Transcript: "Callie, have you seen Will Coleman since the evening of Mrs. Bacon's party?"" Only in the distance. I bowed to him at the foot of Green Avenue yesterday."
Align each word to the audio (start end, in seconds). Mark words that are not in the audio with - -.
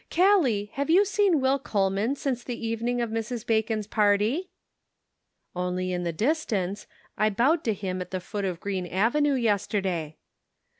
"Callie, 0.09 0.71
have 0.73 0.89
you 0.89 1.05
seen 1.05 1.39
Will 1.39 1.59
Coleman 1.59 2.15
since 2.15 2.43
the 2.43 2.67
evening 2.67 3.01
of 3.01 3.11
Mrs. 3.11 3.45
Bacon's 3.45 3.85
party?"" 3.85 4.49
Only 5.55 5.91
in 5.93 6.01
the 6.01 6.11
distance. 6.11 6.87
I 7.19 7.29
bowed 7.29 7.63
to 7.65 7.73
him 7.75 8.01
at 8.01 8.09
the 8.09 8.19
foot 8.19 8.43
of 8.43 8.59
Green 8.59 8.87
Avenue 8.87 9.35
yesterday." 9.35 10.17